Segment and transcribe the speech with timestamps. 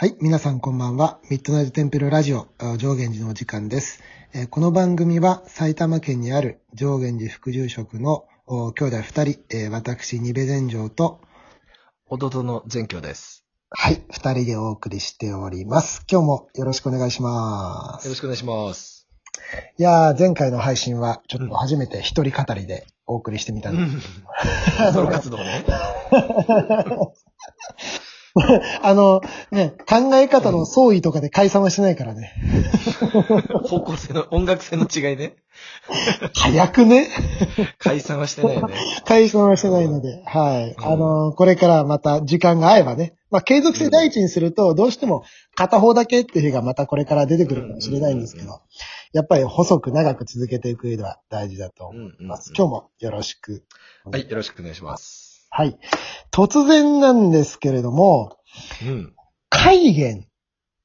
[0.00, 1.18] はい、皆さんこんばんは。
[1.28, 4.02] ミッドナイトテンプルラジオ、あ上源寺のお時間です。
[4.32, 11.20] えーこの番組は埼玉県にある上源寺副住職のお兄弟二人、えー私、ニベ全城と、
[12.08, 13.44] 弟の全教です。
[13.68, 16.06] はい、二人でお送りしております。
[16.10, 18.06] 今日もよろしくお願いします。
[18.06, 19.06] よろしくお願いします。
[19.76, 24.08] いやー、前回の配信はちょっと初めて一人語りでお送りしてみたんです。
[24.94, 25.66] ソロ活動ね。
[28.82, 29.20] あの、
[29.50, 32.32] ね、考え方の相違とかで解散はしてないからね。
[33.66, 35.34] 方向性の、音楽性の違いね。
[36.34, 37.08] 早くね
[37.78, 38.74] 解散はしてないよね。
[39.04, 40.74] 解散はしてないので、はい。
[40.78, 48.60] うんあの、これからまた時間が合えばね、まあ、継続性第一にすると、どうしても片方だけっていう日がまたこれから出てくるかもしれないんですけど、
[49.12, 52.52] やっぱり細く長く続けていく上では大事だと思います。
[52.56, 53.64] 今日もよろしく。
[54.04, 55.19] はい、よろしくお願いします。
[55.50, 55.78] はい。
[56.32, 58.38] 突然なんですけれども、
[58.86, 59.12] うん。
[59.48, 60.26] 海源っ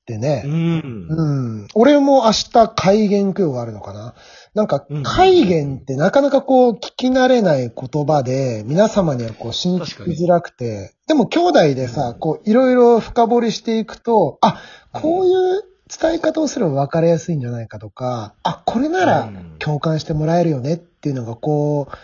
[0.05, 1.07] てね、うん。
[1.09, 1.67] うん。
[1.75, 4.15] 俺も明日海源供養があるのかな
[4.53, 14.61] なんかうん、海源ってなかなかこう聞き慣れない言葉で、皆様にはこう信じづらくて、でも兄弟でさ、こういろいろ深掘りしていくと、あ、
[14.93, 21.95] こういう伝え方をすれば分かりやすいんじゃないかとか、あ、これならうん共感してもらえるよねっていうのがこう、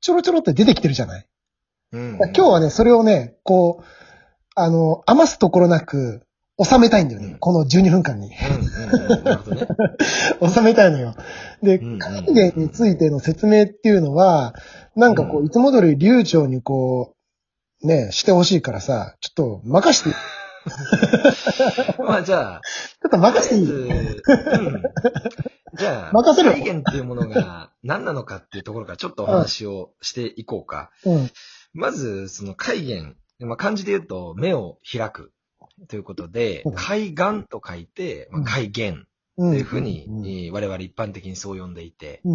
[0.00, 1.26] ちょろちょろって出てきてるじゃない
[1.92, 3.84] うん今日はね、それをね、こう、
[4.54, 6.22] あの、余すところなく
[6.62, 7.26] 収めたいんだよね。
[7.28, 7.38] うん。
[7.38, 8.30] この12分間に。
[10.46, 11.14] 収めたいのよ。
[11.62, 14.54] でうんうん、海源についての説明っていうのは、
[14.94, 15.46] なんかこう、うん。
[15.46, 17.14] いつも通り流暢にこ
[17.82, 20.14] う、ね、してほしいからさ、ちょっと任して、ち
[22.04, 23.88] まあじゃあ、ょっと任していい。
[23.88, 24.82] うん。
[25.74, 30.90] じゃあ、 任せろ体験っていうものが何なのかっていうところからちょっとお話をしていこうか。
[31.04, 31.30] うん。
[31.72, 35.32] まず、その海源、まあ、漢字で言うと目を開く
[35.88, 39.50] ということでうん、海岸と書いて、まあ。
[39.50, 42.34] というふうに、我々一般的にそう呼んでいて、う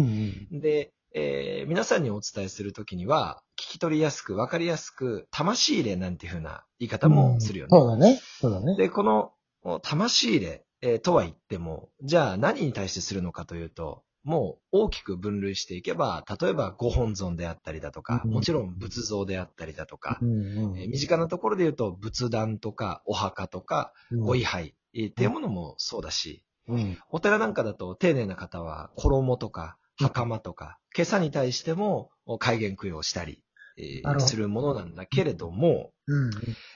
[0.50, 0.60] うん。
[0.60, 7.70] で、えー皆さんにお伝えするときには、聞き取りやすく、わかりやすく、魂入れなんていうふうな言い方もするよね。
[7.70, 8.20] そうだね。
[8.40, 8.76] そうだね。
[8.76, 9.32] で、この
[9.62, 26.98] お魂入れ、えーとは言っても、じゃあ何に対してするのかというと、もう大きく分類していけば、例えばご本尊であったりだとか、うんもちろん仏像であったりだとか、えー身近なところで言うと仏壇とかお墓とかうんご位牌、えーっていうものもそうだし、うん。
[27.10, 33.42] お寺なんかだと丁寧な方は衣とか袴とか、今朝に対してもお戒厳供養したり、
[33.78, 36.30] えするものなんだけれども、うん。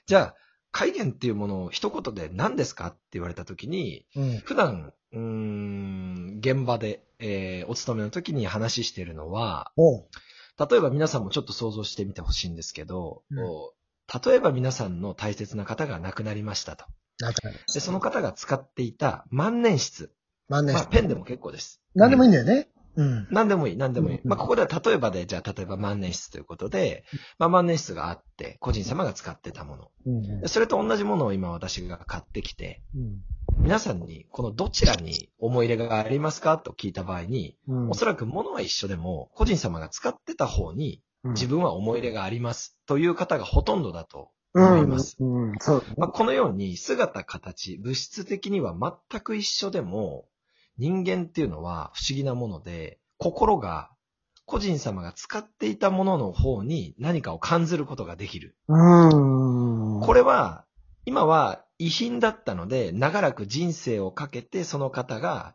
[0.07, 0.35] じゃあ、
[0.71, 4.39] 戒厳っていうものを一言で何ですかって言われたときに、うん。
[4.39, 9.73] 普段、うーん、現場で、えーお勤めの時に話しているのは。
[10.71, 13.47] 例えば皆さんもちょっと想像してみてほしいんですけど、うん
[14.25, 16.85] 例えば皆さんの大切な方が亡くなりましたと。
[17.73, 20.11] で、その方が使っていた万年筆。
[20.49, 21.81] 万年まあ、ペンでも結構です。
[21.95, 22.43] 何でもいいんだ。
[22.43, 22.69] だよね。
[22.97, 23.29] うん。
[23.31, 24.17] 何でもいい、何でもいい。
[24.17, 27.05] うんまあ、ここでは例えばで、じゃあ、例えば万年筆ということで、
[27.39, 29.91] まあ、万年筆があって、個人様が使ってたもの。
[30.07, 33.21] うんでそれと同じものを今私が買ってきて、うん。
[33.63, 45.17] 皆さんに、このどちらに思い入れがありますかと聞いた場合に、うんおそらく物は一緒でも、個人様が使ってた方にうん自分は思い入れがありますという方がほとんどだとうん思います。
[45.21, 45.53] うん。
[45.61, 45.85] そう。
[45.99, 48.75] まあ、このように姿、形、物質的には
[49.11, 50.25] 全く一緒でも、
[50.79, 53.91] 人間っていうのは不思議なもので、心が
[54.47, 58.57] 個人様が使っていたものの方に何かを感じることができる。
[58.69, 60.01] うん。
[60.01, 60.65] これは、
[61.05, 65.55] 今は遺品だったので、長らく人生をかけてその方が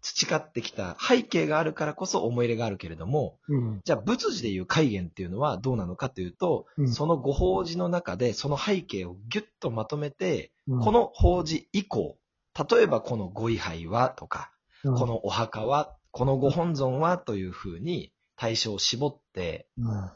[0.00, 3.80] 培ってきた背景があるからこそ思い入れがあるけれども、うん。
[3.84, 6.88] じゃあ仏事でいう戒厳っていうのはどうなのかというと、うん。
[6.88, 10.80] そのご法事の中でその背景をギュッとまとめて、うん。
[10.80, 12.16] この法事以降、
[12.70, 14.50] 例えばこのご位牌はとか、
[14.84, 14.94] うん。
[14.94, 20.10] このお墓は、このご本尊はというふうに対象を絞って、うん。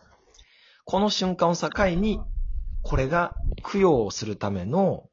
[0.86, 2.20] この瞬間を境に、
[2.80, 3.34] これが
[3.70, 5.10] 供養をするための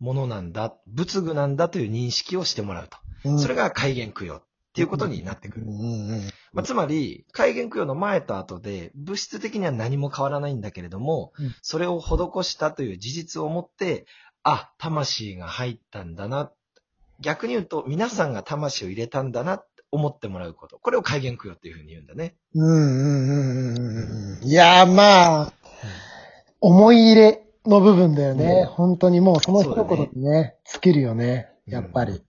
[0.00, 2.96] ものなんだ、仏具なんだという認識をしてもらうと。
[3.24, 4.42] うんそれが戒厳供養っ
[4.72, 5.66] ていうことになってくる。
[6.64, 14.06] つまり、戒厳供養の前と後で、物質的には何も変わらないんだけれども、うんそれを施したという事実をもって、
[14.42, 16.50] あ、魂が入ったんだな。
[17.20, 20.78] 逆に言うと、皆さんが魂を入れたんだなって思ってもらうこと。
[20.78, 22.36] これを戒厳供養っていうふうに言うんだね。
[22.54, 25.52] うんうんうんうんうんいやーまあ、
[26.60, 28.66] 思い入れの部分だよね。
[28.68, 31.48] うん本当にもうその一言にね、尽きるよね。
[31.66, 32.22] やっぱり。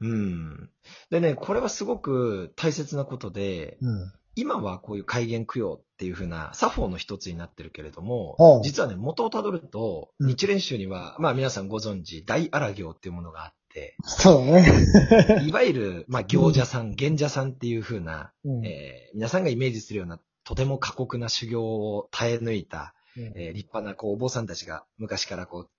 [0.00, 0.70] うん。
[1.10, 4.12] でね、これはすごく大切なことで、うん。
[4.34, 15.44] 今はこういう戒厳供養っていう風な作法の一つになってるけれども、実はね、元をたどると、うん日蓮宗には、まあ皆さんご存知、大荒行っていうものがあって、そうだね。
[15.46, 25.70] いわゆる、まあ行者さん、賢者さんっていう風な、うんえー皆さんがイメージするような、とても過酷な修行を耐え抜いた、えー立派なこうお坊さんたちが昔からこう、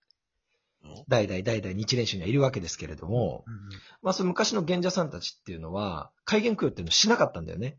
[1.07, 3.44] 代々代々日蓮宗にはいるわけですけれども、
[4.01, 7.77] まあその昔の賢者さんたちっていうのは、戒厳供養っていうのをしなかったんだよね。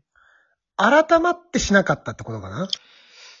[0.77, 2.67] 改まってしなかったってことかな？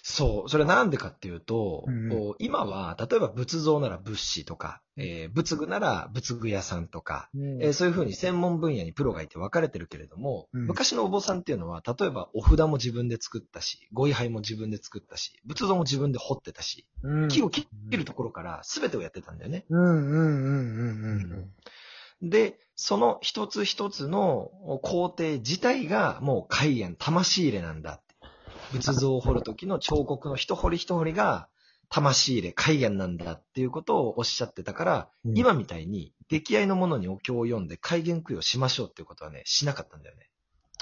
[0.07, 0.49] そう。
[0.49, 19.65] それはなんでかっていうと、うん今は、例えば仏像なら仏師とか、えー仏具なら仏具屋さんとか、えーそういうふうに専門分野にプロがいて分かれてるけれども、うん昔のお坊さんっていうのは、例えばお札も自分で作ったし、ご位牌も自分で作ったし、仏像も自分で彫ってたし、うん木を切るところから全てをやってたんだよね。
[19.69, 21.51] うんうんうんうん
[22.21, 22.29] うん。
[22.29, 24.51] で、その一つ一つの
[24.83, 28.01] 工程自体がもう戒厳、魂入れなんだ。
[28.71, 31.47] 仏像を彫る時の彫刻の一彫り一彫りが
[31.89, 40.29] 魂入れ、戒厳なんだっていうことをおっしゃってたから、うん今みたいに出来合いのものにお経を読んで戒厳供養しましょうっていうことはね、しなかったんだよね。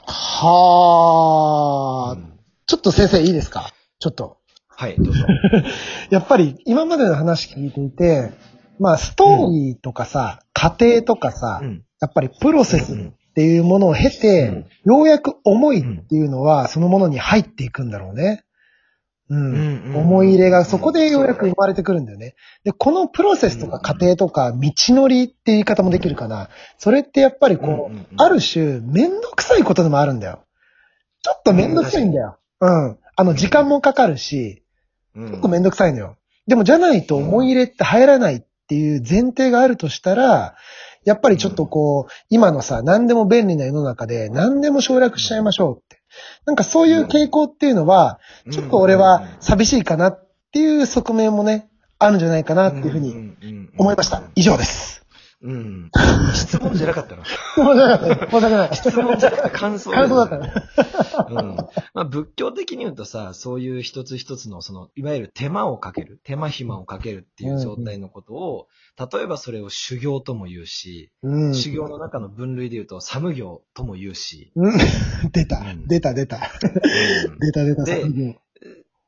[0.05, 3.71] はあ、うんちょっと先生いいですか？
[3.99, 4.37] ちょっと。
[4.69, 5.25] はい、どうぞ。
[6.09, 8.31] やっぱり今までの話聞いていて、
[8.79, 11.83] まあストーリーとかさ、過程とかさ、うん。
[12.01, 18.43] やっぱりプロセスっていうものを経て、ようやく思いっていうのはそのものに入っていくんだろうね。
[19.27, 19.87] うん。
[19.87, 22.35] うん思い入れがそこでようやく生まれてくるんだよね。
[22.63, 26.49] で、このプロセスとか過程とか道のりって言い方もできるかな。
[26.77, 30.43] それってやっぱりこう、ある種めんどくさいことでもあるんだよ。
[31.23, 32.37] ちょっとめんどくさいんだよ。
[32.61, 32.97] うん。
[33.15, 34.63] あの、時間もかかるし、
[35.15, 36.17] うん結構めんどくさいのよ。
[36.45, 40.55] でもじゃないと思い入れって入らないっていう前提があるとしたら、
[41.05, 46.01] やっぱりちょっとこう、今のさ、何でも便利な世の中で何でも省略しちゃいましょうって。
[46.45, 48.19] なんかそういう傾向っていうのは、
[48.51, 51.69] ちょっと俺は寂しいかなっていう側面もね、
[51.99, 54.23] あるんじゃないかなっていうふうに思いました。
[54.35, 54.92] 以上です。
[55.43, 55.91] うん。
[56.33, 57.25] 質問じゃなかったの。
[57.25, 58.29] 申し訳ない。
[58.29, 58.75] 申し訳ない。
[58.75, 60.53] 質問じゃなくて感想感想だったね。
[61.29, 61.55] うん。
[61.57, 68.67] まあ、仏教的に言うとさ、そういう一つ一つの、その、いわゆる手間をかける、手間暇をかけるっていう状態のことを、
[68.97, 71.53] 例えばそれを修行とも言うし、うん。
[71.53, 74.77] 修行の中の分類で言うと、サム行とも言うし、うん
[75.33, 75.87] 出たうん。
[75.87, 76.37] 出た、出た。
[76.37, 77.83] うん出た、出た。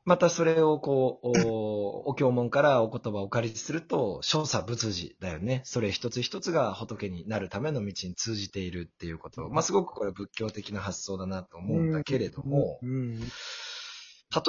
[0.06, 5.62] またそれをこう、お、お経文からお言葉をお借りすると、小差仏事だよね。
[5.64, 9.48] それ一つ一つが仏になるための道に通じているっていうこと。
[9.48, 13.18] まあ、すごくこれ仏教的な発想だなと思うんだけれども、うん。
[13.18, 13.26] 例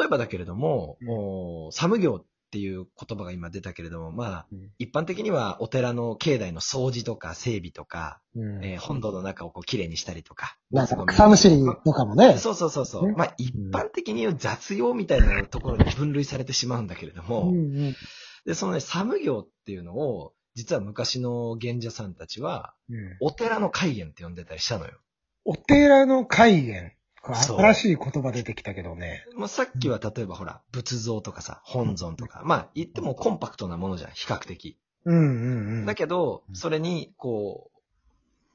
[0.05, 10.57] えばだけれども、うんおサム業っていう言葉が今出たけれども、まあ、うん一般的にはお寺の境内の掃除とか整備とか、うんえー本堂の中をこう綺麗にしたりとか。
[10.71, 12.37] なんか草むしりとかもね。
[12.37, 13.07] そうそうそうそう。
[13.07, 17.95] ねまあ一般的に言う雑用みたいなところに分類されてしまうんだけれども、うん
[18.47, 24.93] で、そのね、サム業っていうのを、実は昔の賢者さんたちは、うんお寺の戒厳って呼んでたりしたのよ。
[25.43, 26.93] お寺の戒厳。
[27.35, 29.25] 新しい言葉出てきたけどね。
[29.35, 34.77] まあ、さっきは例えばほら、仏像とかさ、本尊とか、まあ言ってもコンパクトなものじゃん、比較的。
[35.05, 35.85] うんうんうん。
[35.85, 37.77] だけどう、んそれに、こう、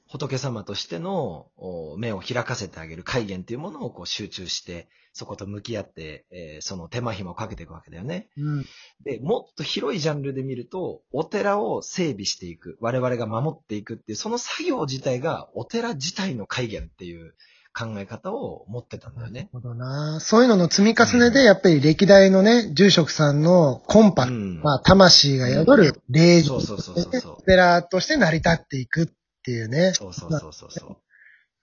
[0.09, 8.29] 仏様としてのお目を開かせてあげる戒厳っていうものをこう集中して、そこと向き合って、えーその手間暇をかけていくわけだよね。
[8.37, 8.67] うん。
[9.05, 17.35] で、もっと広いジャンルで見ると、お寺を整備していく、我々が守っていくっていう、その作業自体がお寺自体の戒厳っていう
[17.75, 19.49] 考え方を持ってたんだよね。
[19.53, 20.21] なるほどな。
[20.21, 29.07] そういうのの積み重ねで、やっぱり歴代のね、住職さんのコンパクト、うんまあ、魂が宿る霊場そうそうそうそうそうお寺として成り立っていくっ
[29.43, 29.93] ていうね。
[29.95, 30.97] そうそうそうそうそう。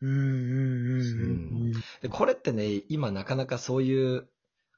[0.02, 4.28] うんうんうんうんで、これってね、今なかなかそういう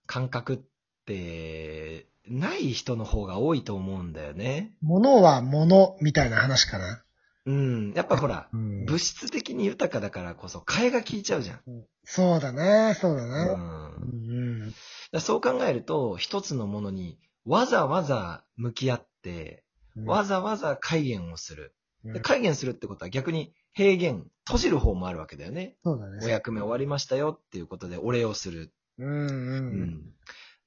[0.07, 0.59] 感覚っ
[1.05, 4.73] て、ない人の方が多いと思うんだよね。
[4.81, 7.03] 物は物みたいな話かな。
[7.45, 7.93] うん。
[7.93, 11.62] やっぱほら、うん物質的に豊かだからこそ、替えが効いちゃうじゃん。
[12.03, 13.29] そうだね、そうだう。
[13.29, 13.36] ね。
[14.12, 14.77] うんんだか
[15.13, 19.63] らそう考えると、一つのものにわざわざ向き合って、
[19.95, 21.75] うんわざわざ戒厳をする。
[22.05, 25.75] うんで戒厳するってことは逆に平厳、閉じる方もあるわけだよね。
[25.83, 26.25] そうだね。
[26.25, 28.74] お役目終わりましたよっていうことでお礼をする。
[28.98, 29.13] うんう。
[29.13, 29.98] うんん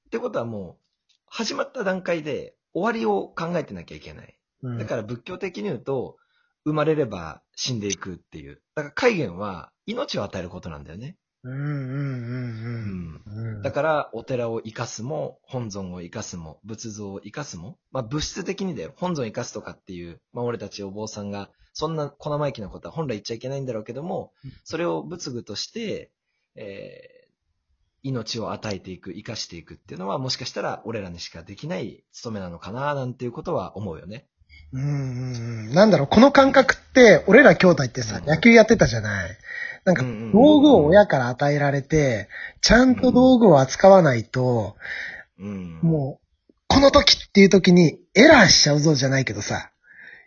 [0.07, 4.37] ってことはもう、始まった段階で終わりを考えてなきゃいけない。
[4.63, 6.17] うんだから仏教的に言うと、
[6.65, 8.61] 生まれれば死んでいくっていう。
[8.75, 11.15] だから戒厳は命を与えることなんだよね。
[11.43, 13.61] うんうんうんうんうん。
[13.61, 18.93] だから、お寺を生かすも、本尊を生かすも、仏像を生かすも、まあ物質的にだよ。
[18.95, 26.11] 本尊生かすとかっていう、まあ俺たちお坊さんが、そんな小生意気なことは本来言っちゃいけないんだろうけどもうん、それを仏具として、
[26.55, 27.25] えー
[28.07, 34.27] 命を与えていく、生かしていくっていうのは、もしかしたら俺らにしかできない務めなのかな、なんていうことは思うよね。
[34.75, 35.73] うんうんうん。
[35.73, 39.37] なんだろう、この感覚って、俺ら兄弟ってさ、うん野球やってたじゃない。
[39.85, 42.27] なんか道具を親から与えられて、
[42.61, 44.75] ちゃんと道具を扱わないと、
[45.39, 45.79] うん。
[45.81, 49.71] もう、この時っていう時にエラーしちゃうぞじゃないけどさ、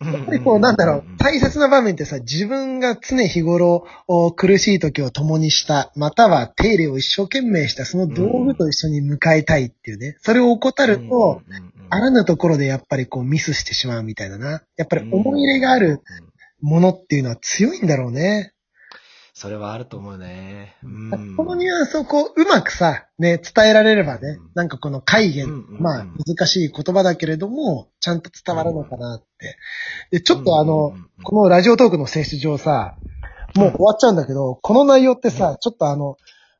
[0.00, 10.16] うん、やっぱりこう、なんだろう、大切な場面ってさ、自分が常日頃お苦しい時を共にした、または手入れを一生懸命した、その道具と一緒に迎えたいっていうね。
[10.23, 11.42] それを怠ると、
[11.90, 14.62] あらぬところでやっぱりこうミスしてしまうみたいだな。
[14.78, 16.28] やっぱり思い入れがあるうん
[16.61, 18.52] ものっていうのは強いんだろうね。
[19.38, 20.75] それはあると思うね。
[20.83, 21.37] うん。
[21.37, 25.80] このニュアンスをこう、うまくさ、ね、伝えられればねうん、なんかこの戒言、うんうんうん。
[25.80, 29.57] まあ難しい言葉だけれども、ちゃんと伝わるのかなって。
[30.11, 32.97] で、ちょっとあの、うんうんうんこのラジオトークの性質上さ、
[33.54, 36.16] もう終わっちゃうんだけど、この内容ってさ、ちょっとあの、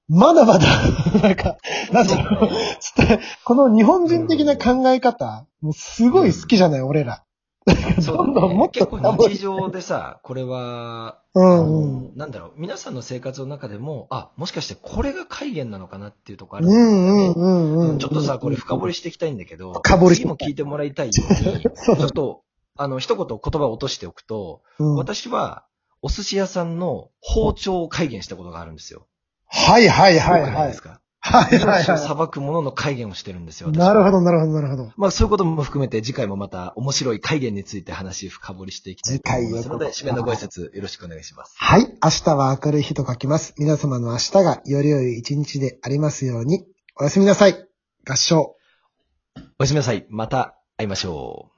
[0.09, 0.67] まだまだ、
[1.21, 1.57] なんか、
[1.93, 2.51] なんだろう、
[3.45, 7.25] この日本人的な考え方、もうすごい好きじゃない、俺ら。
[8.01, 12.17] そ うどんどんもっと結構日常でさ、これは、うんうん。
[12.17, 16.69] なんだろう、皆さんの生活の中でも、あ、もしかしてこれが戒厳なのかなっていうところある。
[16.69, 17.99] うんうんうんうん。
[17.99, 22.43] ちょっとさ、これ深掘りしていきたいんだけど、深掘り次も聞いてもらいたいように、 ちょっと、
[22.77, 25.65] あの、一言言葉を落としておくと、うん私は、
[26.01, 29.07] お寿司屋さんの包丁を戒厳したことがあるんですよ。
[29.47, 30.83] はいはいはいはいいです。
[30.83, 31.01] か？
[31.21, 33.71] はいはをは裁くものの戒厳をしてるんですよ。
[33.71, 34.93] なるほどなるほどなるほど。
[34.97, 41.55] まあそういうことも含めて次回もまた面白い戒厳について話深掘りしていきたいと思いますので、締めのご挨拶よろしくお願いします。
[41.57, 41.87] はい。
[42.03, 43.55] 明日は明るい日と書きます。
[43.59, 46.65] 皆様の明日がより良い一日でありますように。
[47.01, 47.69] おやすみなさい。
[48.09, 48.57] 合唱。
[49.59, 50.07] おやすみなさい。
[50.09, 51.51] また会いましょ